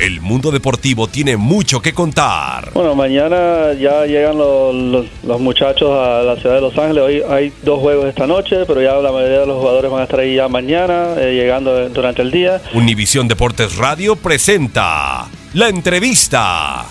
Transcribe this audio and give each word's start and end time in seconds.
El 0.00 0.22
mundo 0.22 0.50
deportivo 0.50 1.08
tiene 1.08 1.36
mucho 1.36 1.82
que 1.82 1.92
contar. 1.92 2.70
Bueno, 2.72 2.94
mañana 2.94 3.74
ya 3.78 4.06
llegan 4.06 4.38
los, 4.38 4.74
los- 4.74 5.06
los 5.22 5.40
muchachos 5.40 5.90
a 5.90 6.22
la 6.22 6.36
ciudad 6.36 6.54
de 6.54 6.60
Los 6.62 6.76
Ángeles. 6.78 7.02
Hoy 7.04 7.22
hay 7.28 7.52
dos 7.62 7.80
juegos 7.80 8.06
esta 8.06 8.26
noche, 8.26 8.64
pero 8.66 8.80
ya 8.80 8.94
la 8.94 9.12
mayoría 9.12 9.40
de 9.40 9.46
los 9.46 9.58
jugadores 9.58 9.90
van 9.90 10.00
a 10.00 10.04
estar 10.04 10.20
ahí 10.20 10.36
ya 10.36 10.48
mañana, 10.48 11.08
eh, 11.18 11.34
llegando 11.34 11.86
durante 11.90 12.22
el 12.22 12.30
día. 12.30 12.62
Univisión 12.72 13.28
Deportes 13.28 13.76
Radio 13.76 14.16
presenta 14.16 15.26
la 15.52 15.68
entrevista. 15.68 16.86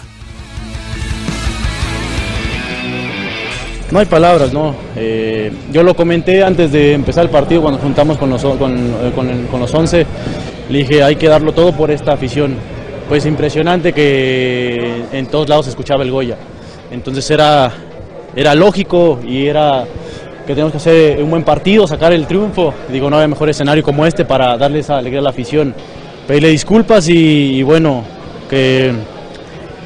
No 3.89 3.97
hay 3.97 4.05
palabras, 4.05 4.53
no. 4.53 4.75
Eh, 4.95 5.51
yo 5.71 5.81
lo 5.81 5.95
comenté 5.95 6.43
antes 6.43 6.71
de 6.71 6.93
empezar 6.93 7.23
el 7.23 7.31
partido 7.31 7.63
cuando 7.63 7.79
juntamos 7.79 8.19
con 8.19 8.29
los, 8.29 8.39
con, 8.43 8.77
eh, 8.77 9.11
con 9.15 9.47
con 9.47 9.59
los 9.59 9.73
11. 9.73 10.05
Le 10.69 10.77
dije, 10.77 11.01
hay 11.01 11.15
que 11.15 11.27
darlo 11.27 11.53
todo 11.53 11.71
por 11.75 11.89
esta 11.89 12.13
afición. 12.13 12.55
Pues 13.09 13.25
impresionante 13.25 13.91
que 13.91 15.03
en 15.11 15.25
todos 15.27 15.49
lados 15.49 15.65
se 15.65 15.71
escuchaba 15.71 16.03
el 16.03 16.11
Goya. 16.11 16.37
Entonces 16.91 17.29
era, 17.31 17.71
era 18.35 18.53
lógico 18.53 19.19
y 19.27 19.47
era 19.47 19.85
que 20.45 20.53
tenemos 20.53 20.71
que 20.71 20.77
hacer 20.77 21.23
un 21.23 21.29
buen 21.31 21.43
partido, 21.43 21.87
sacar 21.87 22.13
el 22.13 22.27
triunfo. 22.27 22.71
Digo, 22.89 23.09
no 23.09 23.15
había 23.15 23.27
mejor 23.27 23.49
escenario 23.49 23.83
como 23.83 24.05
este 24.05 24.25
para 24.25 24.57
darle 24.57 24.79
esa 24.79 24.97
alegría 24.99 25.21
a 25.21 25.23
la 25.23 25.29
afición. 25.31 25.73
Pedirle 26.27 26.49
disculpas 26.49 27.09
y, 27.09 27.63
bueno, 27.63 28.03
que, 28.47 28.93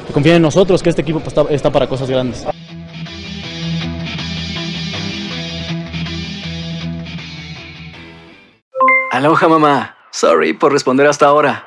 que 0.06 0.12
confíen 0.12 0.36
en 0.36 0.42
nosotros, 0.42 0.82
que 0.82 0.90
este 0.90 1.00
equipo 1.00 1.20
pues, 1.20 1.28
está- 1.36 1.50
está 1.54 1.70
para 1.70 1.86
cosas 1.86 2.10
grandes. 2.10 2.44
Aloha 9.10 9.48
mamá. 9.48 9.96
Sorry 10.10 10.52
por 10.52 10.72
responder 10.72 11.06
hasta 11.06 11.26
ahora. 11.26 11.66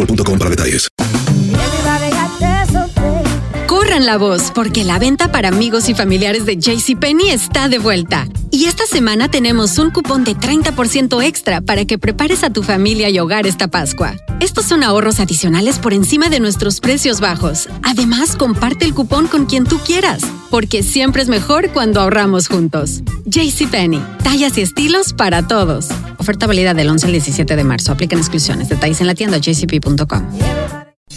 boostmobile.com 0.05 0.37
para 0.37 0.49
detalles. 0.49 0.87
Corran 3.67 4.05
la 4.05 4.17
voz 4.17 4.51
porque 4.53 4.83
la 4.83 4.99
venta 4.99 5.31
para 5.31 5.47
amigos 5.47 5.89
y 5.89 5.93
familiares 5.93 6.45
de 6.45 6.57
JCPenney 6.57 7.29
está 7.29 7.69
de 7.69 7.79
vuelta. 7.79 8.27
Y 8.51 8.65
esta 8.65 8.85
semana 8.85 9.31
tenemos 9.31 9.77
un 9.77 9.91
cupón 9.91 10.25
de 10.25 10.35
30% 10.35 11.23
extra 11.23 11.61
para 11.61 11.85
que 11.85 11.97
prepares 11.97 12.43
a 12.43 12.49
tu 12.49 12.63
familia 12.63 13.09
y 13.09 13.17
hogar 13.19 13.47
esta 13.47 13.69
Pascua. 13.69 14.15
Estos 14.41 14.65
son 14.65 14.83
ahorros 14.83 15.19
adicionales 15.21 15.79
por 15.79 15.93
encima 15.93 16.29
de 16.29 16.41
nuestros 16.41 16.81
precios 16.81 17.21
bajos. 17.21 17.69
Además, 17.83 18.35
comparte 18.35 18.83
el 18.83 18.93
cupón 18.93 19.27
con 19.27 19.45
quien 19.45 19.63
tú 19.63 19.79
quieras, 19.79 20.21
porque 20.51 20.83
siempre 20.83 21.23
es 21.23 21.29
mejor 21.29 21.71
cuando 21.71 22.01
ahorramos 22.01 22.47
juntos. 22.47 23.01
JCPenney, 23.25 24.03
tallas 24.23 24.57
y 24.57 24.61
estilos 24.61 25.13
para 25.13 25.47
todos. 25.47 25.87
Oferta 26.17 26.45
válida 26.45 26.75
del 26.75 26.89
11 26.89 27.07
al 27.07 27.11
17 27.13 27.55
de 27.55 27.63
marzo. 27.63 27.91
Aplican 27.93 28.19
exclusiones. 28.19 28.69
Detalles 28.69 29.01
en 29.01 29.07
la 29.07 29.15
tienda 29.15 29.39
jcp.com. 29.39 30.80